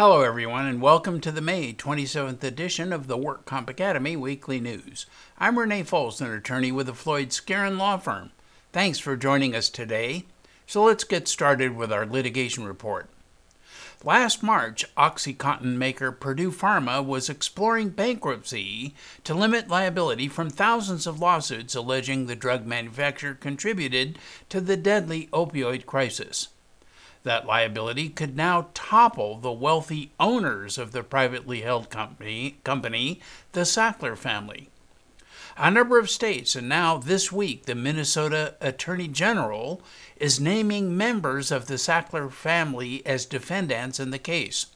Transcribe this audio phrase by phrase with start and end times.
[0.00, 4.58] Hello, everyone, and welcome to the May 27th edition of the Work Comp Academy Weekly
[4.58, 5.04] News.
[5.38, 8.30] I'm Renee Foles, an attorney with the Floyd Skeren Law Firm.
[8.72, 10.24] Thanks for joining us today.
[10.66, 13.10] So let's get started with our litigation report.
[14.02, 18.94] Last March, OxyContin maker Purdue Pharma was exploring bankruptcy
[19.24, 25.28] to limit liability from thousands of lawsuits alleging the drug manufacturer contributed to the deadly
[25.34, 26.48] opioid crisis.
[27.22, 33.20] That liability could now topple the wealthy owners of the privately held company, company,
[33.52, 34.70] the Sackler family.
[35.56, 39.82] A number of states, and now this week, the Minnesota Attorney General
[40.16, 44.66] is naming members of the Sackler family as defendants in the case.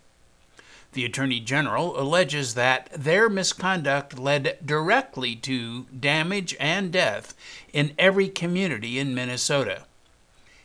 [0.92, 7.34] The Attorney General alleges that their misconduct led directly to damage and death
[7.72, 9.84] in every community in Minnesota.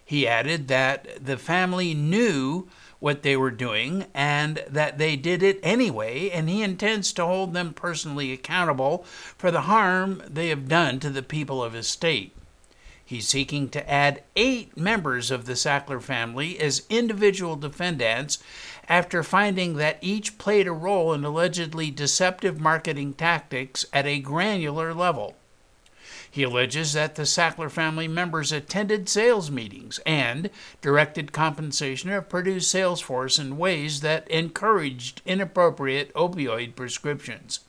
[0.09, 5.59] He added that the family knew what they were doing and that they did it
[5.61, 9.05] anyway, and he intends to hold them personally accountable
[9.37, 12.35] for the harm they have done to the people of his state.
[13.05, 18.39] He's seeking to add eight members of the Sackler family as individual defendants
[18.87, 24.91] after finding that each played a role in allegedly deceptive marketing tactics at a granular
[24.91, 25.35] level.
[26.31, 30.49] He alleges that the Sackler family members attended sales meetings and
[30.81, 37.61] directed compensation of Purdue's sales force in ways that encouraged inappropriate opioid prescriptions.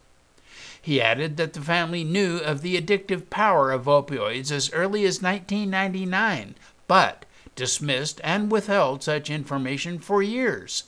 [0.82, 5.22] He added that the family knew of the addictive power of opioids as early as
[5.22, 6.54] 1999,
[6.86, 10.84] but dismissed and withheld such information for years.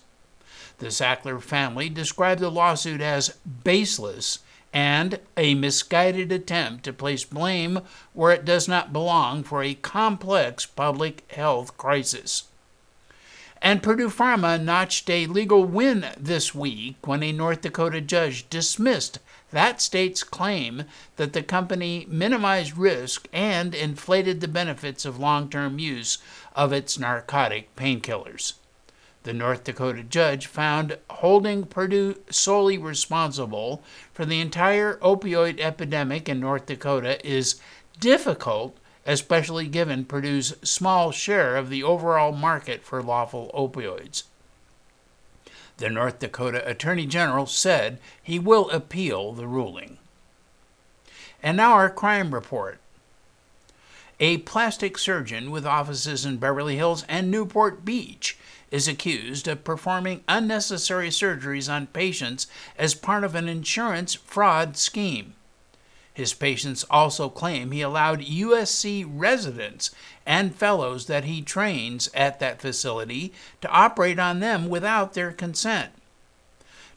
[0.78, 4.40] The Sackler family described the lawsuit as baseless
[4.72, 7.80] and a misguided attempt to place blame
[8.12, 12.44] where it does not belong for a complex public health crisis.
[13.60, 19.18] And Purdue Pharma notched a legal win this week when a North Dakota judge dismissed
[19.52, 20.84] that state's claim
[21.16, 26.18] that the company minimized risk and inflated the benefits of long term use
[26.56, 28.54] of its narcotic painkillers.
[29.24, 36.40] The North Dakota judge found holding Purdue solely responsible for the entire opioid epidemic in
[36.40, 37.60] North Dakota is
[38.00, 44.24] difficult, especially given Purdue's small share of the overall market for lawful opioids.
[45.76, 49.98] The North Dakota Attorney General said he will appeal the ruling.
[51.42, 52.78] And now our crime report.
[54.24, 58.38] A plastic surgeon with offices in Beverly Hills and Newport Beach
[58.70, 62.46] is accused of performing unnecessary surgeries on patients
[62.78, 65.34] as part of an insurance fraud scheme.
[66.14, 69.90] His patients also claim he allowed USC residents
[70.24, 75.90] and fellows that he trains at that facility to operate on them without their consent.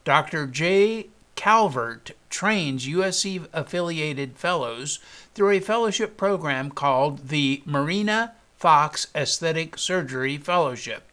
[0.03, 0.45] Dr.
[0.45, 1.07] J.
[1.35, 4.99] Calvert trains USC affiliated fellows
[5.33, 11.03] through a fellowship program called the Marina Fox Aesthetic Surgery Fellowship.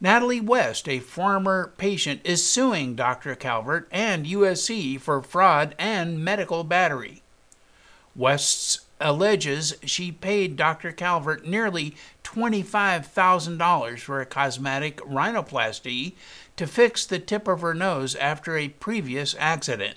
[0.00, 3.34] Natalie West, a former patient, is suing Dr.
[3.34, 7.22] Calvert and USC for fraud and medical battery.
[8.16, 10.92] West alleges she paid Dr.
[10.92, 16.12] Calvert nearly $25,000 for a cosmetic rhinoplasty
[16.60, 19.96] to fix the tip of her nose after a previous accident.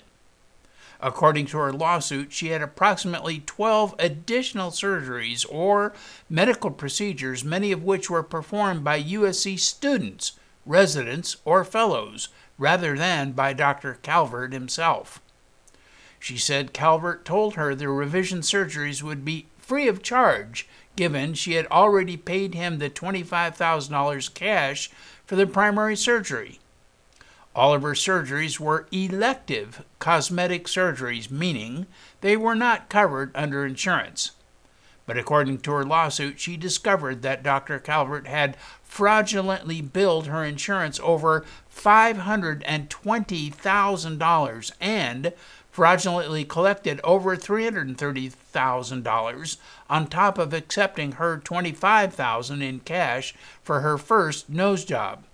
[0.98, 5.92] According to her lawsuit, she had approximately 12 additional surgeries or
[6.30, 13.32] medical procedures, many of which were performed by USC students, residents, or fellows, rather than
[13.32, 13.98] by Dr.
[14.00, 15.20] Calvert himself.
[16.18, 21.56] She said Calvert told her the revision surgeries would be free of charge, given she
[21.56, 24.90] had already paid him the $25,000 cash
[25.26, 26.58] for the primary surgery.
[27.54, 31.86] All of her surgeries were elective cosmetic surgeries, meaning
[32.20, 34.32] they were not covered under insurance.
[35.06, 37.78] But according to her lawsuit, she discovered that Dr.
[37.78, 41.44] Calvert had fraudulently billed her insurance over
[41.74, 45.32] $520,000 and
[45.74, 49.56] fraudulently collected over $330,000
[49.90, 55.24] on top of accepting her $25,000 in cash for her first nose job.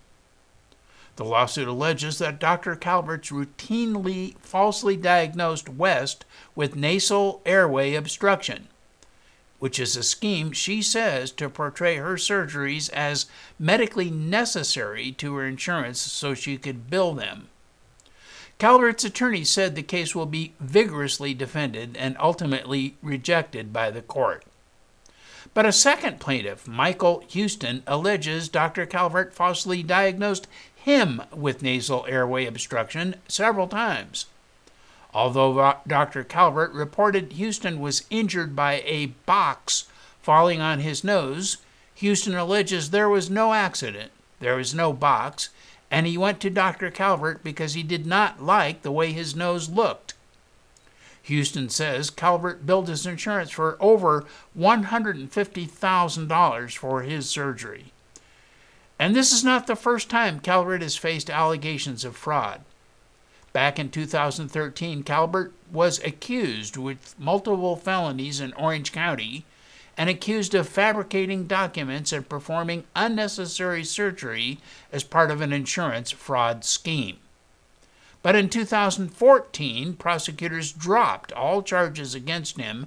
[1.16, 2.74] The lawsuit alleges that Dr.
[2.74, 8.68] Calvert's routinely falsely diagnosed West with nasal airway obstruction,
[9.58, 13.26] which is a scheme she says to portray her surgeries as
[13.58, 17.49] medically necessary to her insurance so she could bill them.
[18.60, 24.44] Calvert's attorney said the case will be vigorously defended and ultimately rejected by the court.
[25.54, 28.84] But a second plaintiff, Michael Houston, alleges Dr.
[28.84, 34.26] Calvert falsely diagnosed him with nasal airway obstruction several times.
[35.14, 36.22] Although Dr.
[36.22, 39.86] Calvert reported Houston was injured by a box
[40.20, 41.56] falling on his nose,
[41.94, 45.48] Houston alleges there was no accident, there was no box,
[45.90, 46.90] and he went to Dr.
[46.90, 50.14] Calvert because he did not like the way his nose looked.
[51.22, 54.24] Houston says Calvert billed his insurance for over
[54.58, 57.92] $150,000 for his surgery.
[58.98, 62.62] And this is not the first time Calvert has faced allegations of fraud.
[63.52, 69.44] Back in 2013, Calvert was accused with multiple felonies in Orange County
[70.00, 74.58] and accused of fabricating documents and performing unnecessary surgery
[74.90, 77.18] as part of an insurance fraud scheme.
[78.22, 82.86] But in 2014, prosecutors dropped all charges against him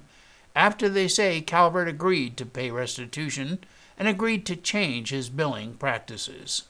[0.56, 3.60] after they say Calvert agreed to pay restitution
[3.96, 6.64] and agreed to change his billing practices.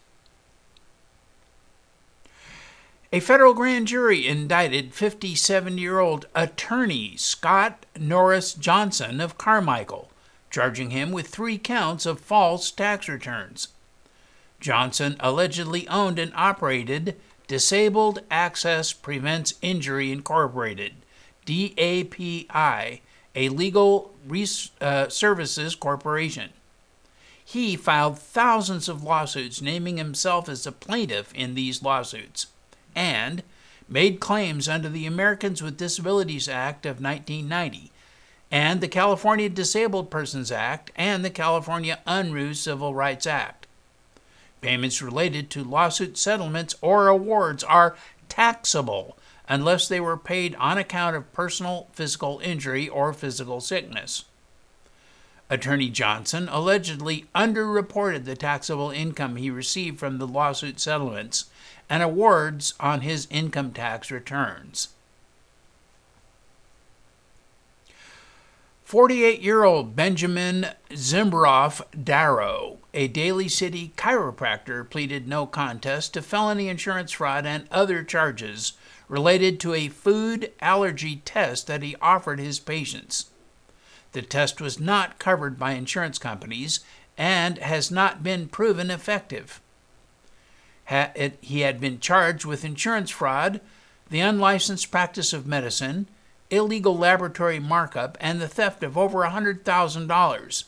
[3.11, 10.11] A federal grand jury indicted 57 year old attorney Scott Norris Johnson of Carmichael
[10.55, 13.69] charging him with three counts of false tax returns.
[14.61, 17.17] Johnson allegedly owned and operated
[17.49, 20.95] Disabled Access Prevents Injury Incorporated,
[21.45, 23.01] DAPI,
[23.35, 26.51] a legal res- uh, services corporation.
[27.45, 32.47] He filed thousands of lawsuits naming himself as a plaintiff in these lawsuits
[32.95, 33.43] and
[33.89, 37.91] made claims under the Americans with Disabilities Act of 1990
[38.51, 43.67] and the California Disabled Persons Act and the California Unruh Civil Rights Act.
[44.61, 47.97] Payments related to lawsuit settlements or awards are
[48.29, 49.19] taxable
[49.49, 54.25] unless they were paid on account of personal physical injury or physical sickness.
[55.51, 61.45] Attorney Johnson allegedly underreported the taxable income he received from the lawsuit settlements
[61.91, 64.89] and awards on his income tax returns.
[68.85, 76.69] 48 year old Benjamin Zimbroff Darrow, a Daly City chiropractor, pleaded no contest to felony
[76.69, 78.75] insurance fraud and other charges
[79.09, 83.31] related to a food allergy test that he offered his patients.
[84.13, 86.81] The test was not covered by insurance companies
[87.17, 89.63] and has not been proven effective.
[91.41, 93.63] he had been charged with insurance fraud,
[94.11, 96.07] the unlicensed practice of medicine,
[96.55, 100.65] illegal laboratory markup, and the theft of over $100,000,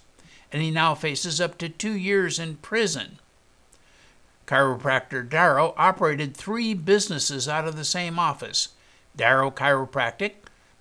[0.52, 3.18] and he now faces up to two years in prison.
[4.46, 8.68] Chiropractor Darrow operated three businesses out of the same office
[9.16, 10.32] Darrow Chiropractic,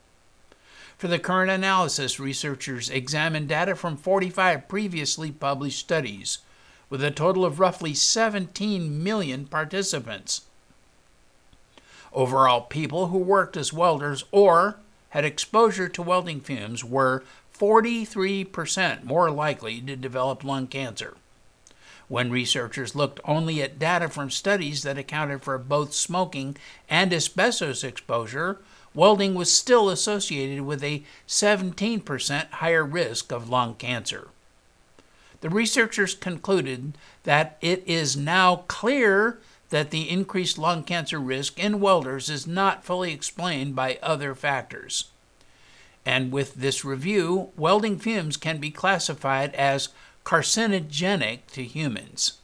[0.98, 6.38] For the current analysis, researchers examined data from 45 previously published studies,
[6.90, 10.45] with a total of roughly 17 million participants.
[12.12, 14.78] Overall, people who worked as welders or
[15.10, 17.24] had exposure to welding fumes were
[17.58, 21.16] 43% more likely to develop lung cancer.
[22.08, 26.56] When researchers looked only at data from studies that accounted for both smoking
[26.88, 28.58] and asbestos exposure,
[28.94, 34.28] welding was still associated with a 17% higher risk of lung cancer.
[35.40, 39.38] The researchers concluded that it is now clear
[39.70, 45.10] that the increased lung cancer risk in welders is not fully explained by other factors.
[46.04, 49.88] And with this review, welding fumes can be classified as
[50.24, 52.38] carcinogenic to humans.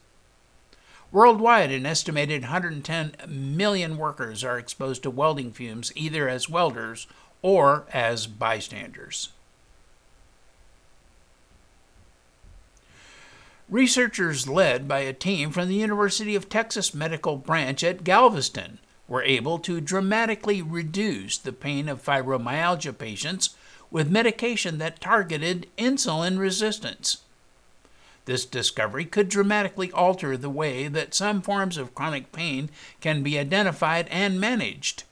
[1.12, 7.06] Worldwide, an estimated 110 million workers are exposed to welding fumes either as welders
[7.42, 9.28] or as bystanders.
[13.72, 19.22] Researchers led by a team from the University of Texas Medical Branch at Galveston were
[19.22, 23.56] able to dramatically reduce the pain of fibromyalgia patients
[23.90, 27.22] with medication that targeted insulin resistance.
[28.26, 32.68] This discovery could dramatically alter the way that some forms of chronic pain
[33.00, 35.04] can be identified and managed.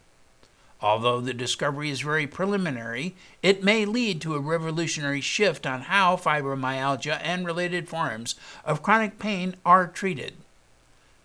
[0.82, 6.16] Although the discovery is very preliminary, it may lead to a revolutionary shift on how
[6.16, 8.34] fibromyalgia and related forms
[8.64, 10.34] of chronic pain are treated.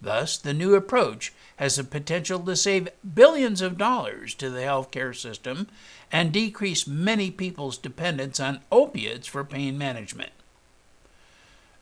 [0.01, 5.15] Thus, the new approach has the potential to save billions of dollars to the healthcare
[5.15, 5.67] system
[6.11, 10.31] and decrease many people's dependence on opiates for pain management.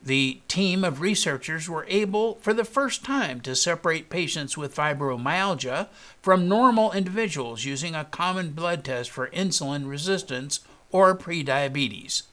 [0.04, 5.88] The team of researchers were able, for the first time, to separate patients with fibromyalgia
[6.20, 12.24] from normal individuals using a common blood test for insulin resistance or prediabetes.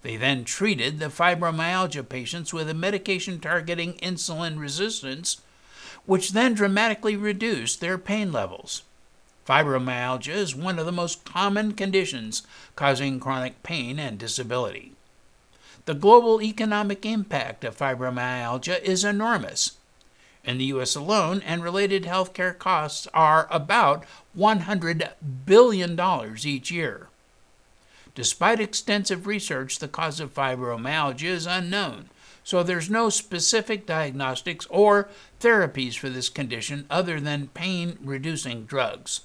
[0.00, 5.42] They then treated the fibromyalgia patients with a medication targeting insulin resistance,
[6.06, 8.84] which then dramatically reduced their pain levels.
[9.46, 12.42] Fibromyalgia is one of the most common conditions
[12.74, 14.95] causing chronic pain and disability.
[15.86, 19.78] The global economic impact of fibromyalgia is enormous.
[20.42, 20.96] In the U.S.
[20.96, 24.04] alone, and related healthcare costs are about
[24.36, 25.12] $100
[25.46, 26.00] billion
[26.44, 27.06] each year.
[28.16, 32.10] Despite extensive research, the cause of fibromyalgia is unknown,
[32.42, 35.08] so there's no specific diagnostics or
[35.40, 39.20] therapies for this condition other than pain reducing drugs.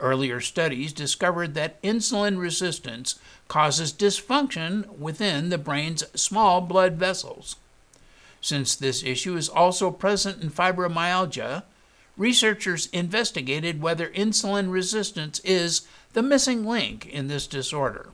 [0.00, 7.56] Earlier studies discovered that insulin resistance causes dysfunction within the brain's small blood vessels.
[8.40, 11.64] Since this issue is also present in fibromyalgia,
[12.16, 18.10] researchers investigated whether insulin resistance is the missing link in this disorder.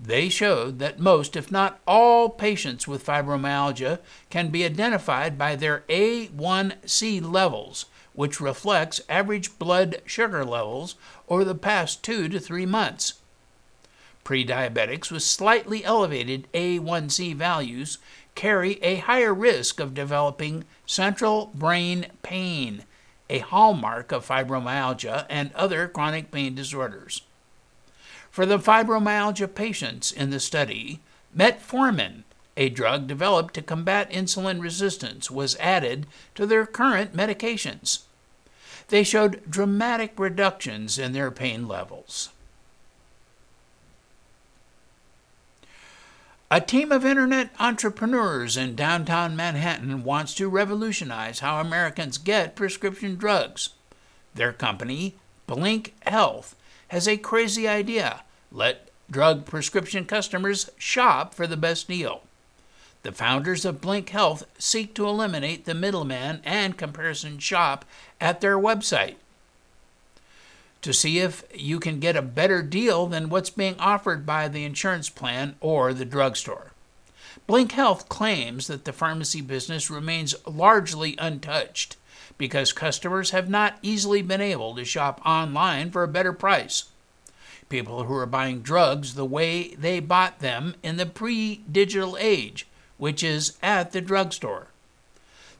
[0.00, 4.00] They showed that most, if not all, patients with fibromyalgia
[4.30, 10.96] can be identified by their A1C levels, which reflects average blood sugar levels
[11.28, 13.14] over the past two to three months.
[14.24, 17.98] Prediabetics with slightly elevated A1C values
[18.34, 22.84] carry a higher risk of developing central brain pain,
[23.28, 27.22] a hallmark of fibromyalgia and other chronic pain disorders.
[28.30, 31.00] For the fibromyalgia patients in the study,
[31.36, 32.22] metformin,
[32.56, 38.00] a drug developed to combat insulin resistance was added to their current medications.
[38.88, 42.30] They showed dramatic reductions in their pain levels.
[46.54, 53.16] A team of internet entrepreneurs in downtown Manhattan wants to revolutionize how Americans get prescription
[53.16, 53.70] drugs.
[54.34, 55.14] Their company,
[55.46, 56.54] Blink Health,
[56.88, 58.20] has a crazy idea.
[58.50, 62.20] Let drug prescription customers shop for the best deal.
[63.02, 67.86] The founders of Blink Health seek to eliminate the middleman and comparison shop
[68.20, 69.14] at their website
[70.82, 74.64] to see if you can get a better deal than what's being offered by the
[74.64, 76.72] insurance plan or the drugstore.
[77.46, 81.96] Blink Health claims that the pharmacy business remains largely untouched
[82.36, 86.84] because customers have not easily been able to shop online for a better price.
[87.68, 92.66] People who are buying drugs the way they bought them in the pre digital age
[93.02, 94.68] which is at the drugstore.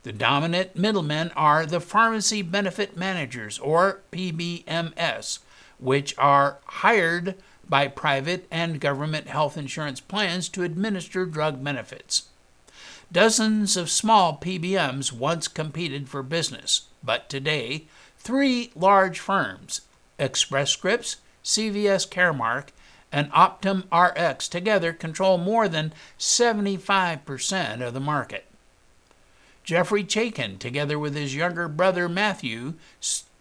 [0.02, 5.38] The dominant middlemen are the pharmacy benefit managers, or PBMS,
[5.78, 7.36] which are hired
[7.68, 12.24] by private and government health insurance plans to administer drug benefits.
[13.12, 17.86] Dozens of small PBMs once competed for business, but today,
[18.18, 19.82] three large firms,
[20.18, 22.68] Express Scripts, CVS Caremark,
[23.12, 28.46] and Optum RX together control more than 75% of the market.
[29.64, 32.74] Geoffrey Chaikin, together with his younger brother Matthew,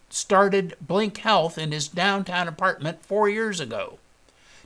[0.09, 3.97] started Blink Health in his downtown apartment four years ago.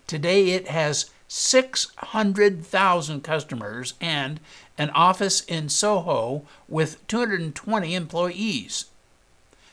[0.08, 4.40] Today it has 600,000 customers and
[4.78, 8.86] an office in Soho with 220 employees.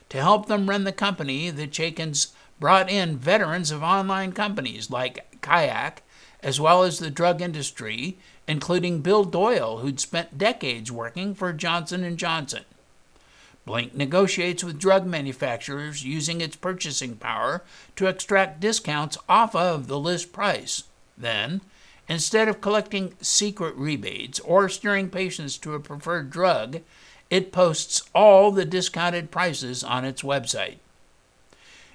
[0.09, 5.41] To help them run the company, the Chaikins brought in veterans of online companies like
[5.43, 6.03] Kayak,
[6.43, 8.17] as well as the drug industry,
[8.49, 12.65] including Bill Doyle, who'd spent decades working for Johnson & Johnson.
[13.65, 17.63] Blink negotiates with drug manufacturers using its purchasing power
[17.95, 20.85] to extract discounts off of the list price.
[21.17, 21.61] Then,
[22.09, 26.81] instead of collecting secret rebates or steering patients to a preferred drug,
[27.31, 30.79] it posts all the discounted prices on its website.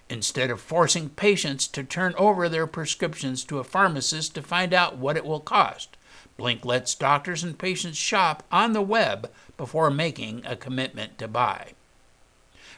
[0.10, 4.98] Instead of forcing patients to turn over their prescriptions to a pharmacist to find out
[4.98, 5.98] what it will cost,
[6.38, 11.74] Blink lets doctors and patients shop on the web before making a commitment to buy.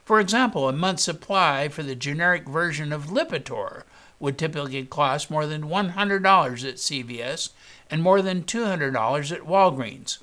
[0.03, 3.83] For example, a month's supply for the generic version of Lipitor
[4.19, 7.49] would typically cost more than $100 at CVS
[7.91, 10.17] and more than $200 at Walgreens.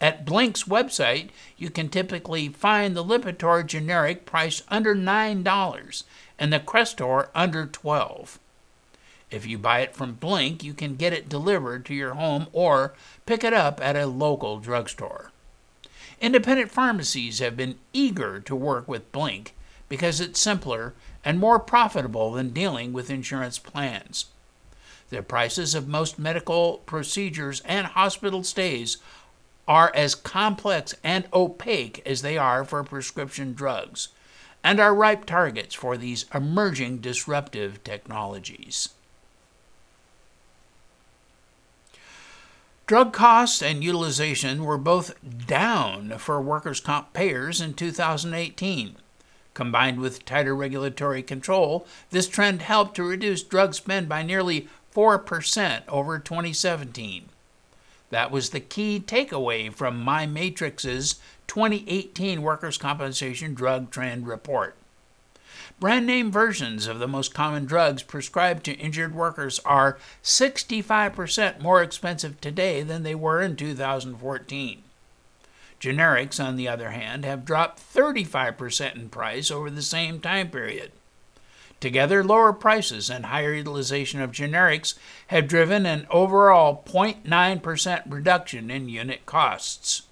[0.00, 6.02] At Blink's website, you can typically find the Lipitor generic priced under $9
[6.38, 8.38] and the Crestor under 12.
[9.30, 12.94] If you buy it from Blink, you can get it delivered to your home or
[13.26, 15.32] pick it up at a local drugstore.
[16.20, 19.54] Independent pharmacies have been eager to work with Blink
[19.88, 24.26] because it's simpler and more profitable than dealing with insurance plans.
[25.10, 28.98] The prices of most medical procedures and hospital stays
[29.68, 34.08] are as complex and opaque as they are for prescription drugs,
[34.64, 38.88] and are ripe targets for these emerging disruptive technologies.
[42.86, 45.14] Drug costs and utilization were both
[45.46, 48.96] down for workers' comp payers in 2018.
[49.52, 55.82] Combined with tighter regulatory control, this trend helped to reduce drug spend by nearly 4%
[55.86, 57.28] over 2017.
[58.10, 64.74] That was the key takeaway from myMatrixx's 2018 Workers' Compensation Drug Trend Report.
[65.80, 71.82] Brand name versions of the most common drugs prescribed to injured workers are 65% more
[71.82, 74.82] expensive today than they were in 2014.
[75.80, 80.90] Generics, on the other hand, have dropped 35% in price over the same time period.
[81.80, 84.94] Together, lower prices and higher utilization of generics
[85.28, 90.02] have driven an overall 0.9% reduction in unit costs.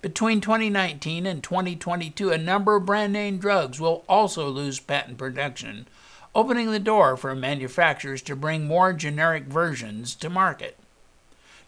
[0.00, 5.86] Between 2019 and 2022, a number of brand name drugs will also lose patent protection,
[6.34, 10.78] opening the door for manufacturers to bring more generic versions to market.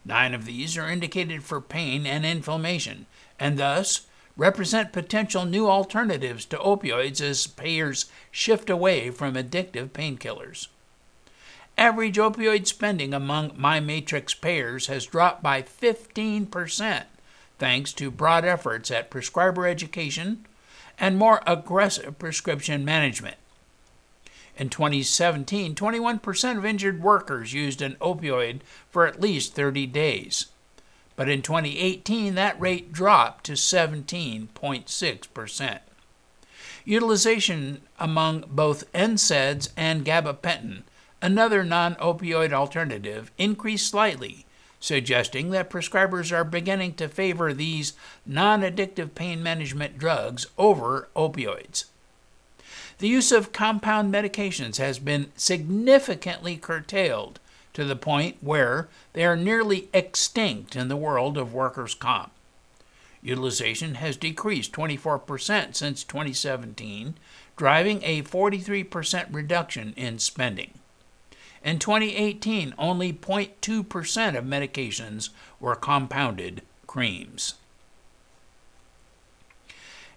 [0.05, 3.05] Nine of these are indicated for pain and inflammation,
[3.39, 4.07] and thus
[4.39, 10.67] represent potential new alternatives to opioids as payers shift away from addictive painkillers.
[11.77, 17.03] Average opioid spending among myMatrixx payers has dropped by 15%
[17.57, 20.45] thanks to broad efforts at prescriber education
[20.97, 23.35] and more aggressive prescription management.
[24.57, 30.47] In 2017, 21% of injured workers used an opioid for at least 30 days.
[31.19, 35.79] But in 2018, that rate dropped to 17.6%.
[36.85, 40.83] Utilization among both NSAIDs and gabapentin,
[41.21, 44.45] another non opioid alternative, increased slightly
[44.79, 47.91] suggesting that prescribers are beginning to favor these
[48.25, 51.83] non addictive pain management drugs over opioids.
[52.99, 57.41] The use of compound medications has been significantly curtailed
[57.79, 62.29] to the point where they are nearly extinct in the world of workers' comp.
[63.21, 67.15] Utilization has decreased 24% since 2017,
[67.55, 70.73] driving a 43% reduction in spending.
[71.63, 75.29] In 2018, only 0.2% of medications
[75.61, 77.53] were compounded creams.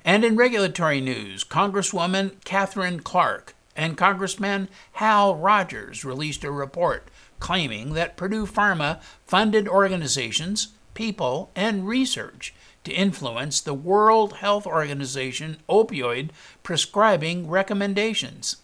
[0.04, 7.06] And in regulatory news, Congresswoman Katherine Clark and Congressman Hal Rogers released a report
[7.42, 15.56] claiming that Purdue Pharma funded organizations, people, and research to influence the World Health Organization
[15.68, 16.30] opioid
[16.62, 18.58] prescribing recommendations.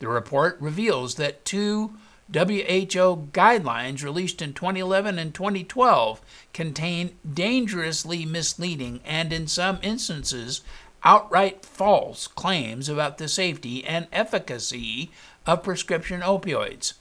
[0.00, 1.94] The report reveals that two
[2.30, 6.20] WHO guidelines released in 2011 and 2012
[6.52, 10.60] contain dangerously misleading and, in some instances,
[11.04, 15.10] outright false claims about the safety and efficacy
[15.46, 16.92] of prescription opioids.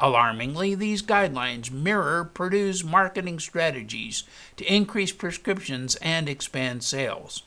[0.00, 4.24] Alarmingly, these guidelines mirror Purdue's marketing strategies
[4.56, 7.42] to increase prescriptions and expand sales.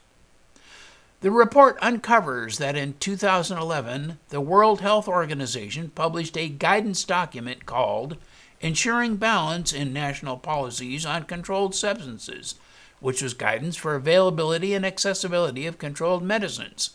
[1.22, 8.18] The report uncovers that in 2011, the World Health Organization published a guidance document called
[8.62, 12.56] Ensuring Balance in National Policies on Controlled Substances,
[13.00, 16.92] which was guidance for availability and accessibility of controlled medicines.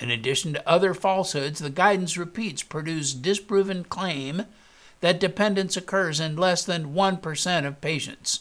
[0.00, 4.46] In addition to other falsehoods, the guidance repeats Purdue's disproven claim
[5.00, 8.40] that dependence occurs in less than 1% of patients.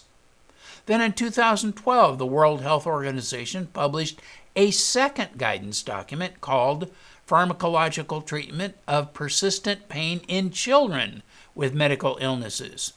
[0.86, 4.22] Then in 2012, the World Health Organization published
[4.56, 6.92] a second guidance document called
[7.28, 11.24] Pharmacological Treatment of Persistent Pain in Children
[11.56, 12.94] with Medical Illnesses.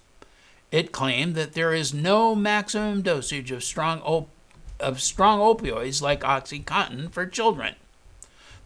[0.72, 4.28] It claimed that there is no maximum dosage of strong, op-
[4.80, 7.76] of strong opioids like Oxycontin for children.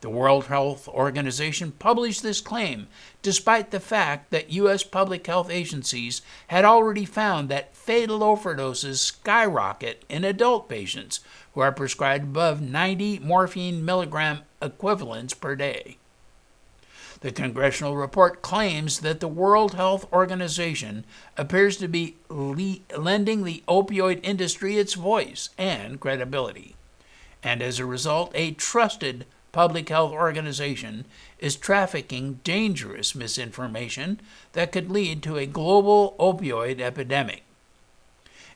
[0.01, 2.87] The World Health Organization published this claim
[3.21, 4.85] despite the fact that U.S.
[4.85, 11.19] public health agencies had already found that fatal overdoses skyrocket in adult patients
[11.55, 15.97] who are prescribed above 90 morphine milligram equivalents per day.
[17.21, 21.05] The congressional report claims that the World Health Organization
[21.37, 26.77] appears to be le- lending the opioid industry its voice and credibility,
[27.43, 31.05] and as a result, a trusted public health organization
[31.39, 34.21] is trafficking dangerous misinformation
[34.53, 37.43] that could lead to a global opioid epidemic.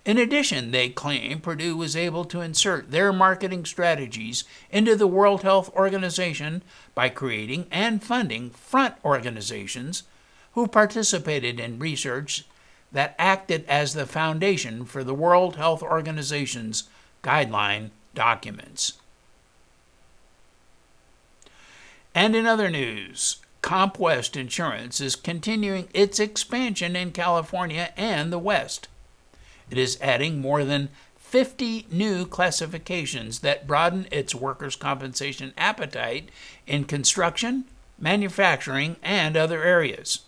[0.04, 5.42] In addition, they claim Purdue was able to insert their marketing strategies into the World
[5.42, 6.62] Health Organization
[6.94, 10.02] by creating and funding front organizations
[10.54, 12.44] who participated in research
[12.90, 16.84] that acted as the foundation for the World Health Organization's
[17.22, 18.94] guideline documents.
[22.14, 28.88] And in other news, CompWest Insurance is continuing its expansion in California and the West.
[29.70, 36.28] It is adding more than 50 new classifications that broaden its workers' compensation appetite
[36.66, 37.64] in construction,
[37.98, 40.20] manufacturing, and other areas.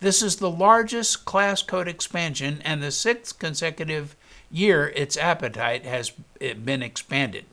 [0.00, 4.16] This is the largest class code expansion and the sixth consecutive
[4.50, 7.44] year its appetite has eh, been expanded.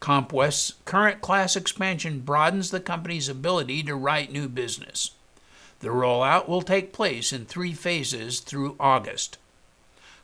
[0.00, 5.12] CompWest's current class expansion broadens the company's ability to write new business.
[5.80, 9.38] The rollout will take place in three phases through August.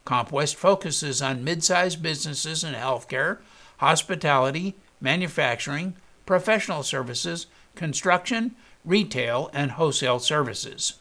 [0.06, 3.38] CompWest focuses on mid sized businesses in healthcare,
[3.78, 5.94] hospitality, manufacturing,
[6.26, 8.54] professional services, construction,
[8.84, 10.94] retail, and wholesale services.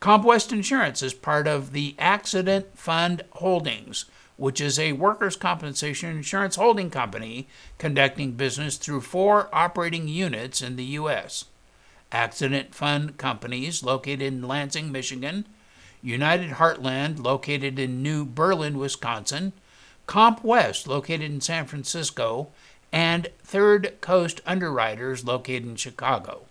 [0.00, 4.04] CompWest Insurance is part of the Accident Fund Holdings,
[4.36, 10.76] which is a workers' compensation insurance holding company conducting business through four operating units in
[10.76, 11.46] the U.S.
[12.10, 15.46] Accident Fund Companies, located in Lansing, Michigan,
[16.02, 19.52] United Heartland, located in New Berlin, Wisconsin,
[20.06, 22.48] CompWest, located in San Francisco,
[22.92, 26.42] and Third Coast Underwriters, located in Chicago.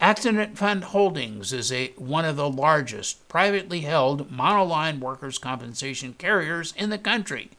[0.00, 6.72] Accident Fund Holdings is a, one of the largest privately held monoline workers' compensation carriers
[6.74, 7.50] in the country.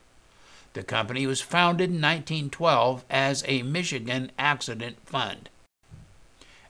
[0.74, 5.50] The company was founded in 1912 as a Michigan accident fund.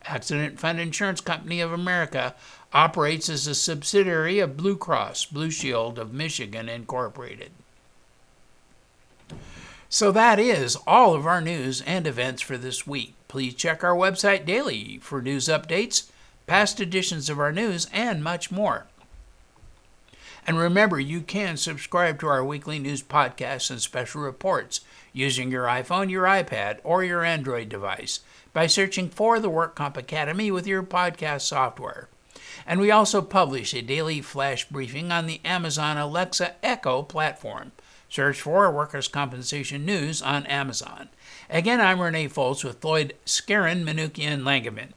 [0.04, 2.36] Accident Fund Insurance Company of America
[2.74, 7.52] operates as a subsidiary of Blue Cross Blue Shield of Michigan Incorporated.
[9.88, 13.14] So that is all of our news and events for this week.
[13.32, 16.10] Please check our website daily for news updates,
[16.48, 18.88] past editions of our news, and much more.
[20.46, 24.82] And remember, you can subscribe to our weekly news podcasts and special reports
[25.14, 28.20] using your iPhone, your iPad, or your Android device
[28.52, 32.10] by searching for the WorkComp Academy with your podcast software.
[32.68, 37.72] And we also publish a daily flash briefing on the Amazon Alexa Echo platform.
[38.12, 41.08] Search for Workers' Compensation News on Amazon.
[41.50, 44.90] Again, I'm Renee Foltz with Floyd Skeren, Manukian, Langevin.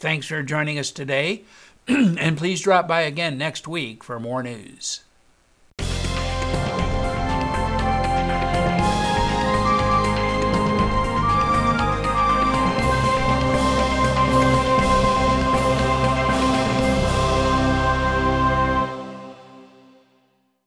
[0.00, 1.44] Thanks for joining us today,
[1.86, 5.04] and please drop by again next week for more news.